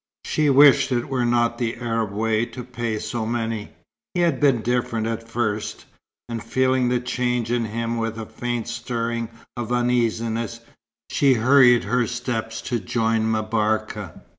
[0.25, 3.69] She wished it were not the Arab way to pay so many.
[4.15, 5.85] He had been different at first;
[6.27, 10.61] and feeling the change in him with a faint stirring of uneasiness,
[11.11, 14.23] she hurried her steps to join M'Barka.